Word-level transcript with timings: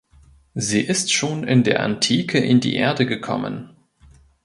Sie 0.55 0.81
ist 0.81 1.13
schon 1.13 1.43
in 1.43 1.61
der 1.61 1.81
Antike 1.83 2.39
in 2.39 2.59
die 2.59 2.73
Erde 2.73 3.05
gekommen. 3.05 3.69